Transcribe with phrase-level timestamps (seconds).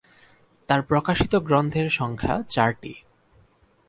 [0.69, 2.93] তার প্রকাশিত গ্রন্থের সংখ্যা চারটি।